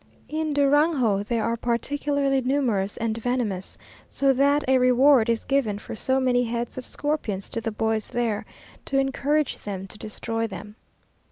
[0.29, 3.77] In Durango they are particularly numerous and venomous,
[4.09, 8.07] so that a reward in given for so many head of scorpions to the boys
[8.07, 8.43] there,
[8.85, 10.73] to encourage them to destroy them.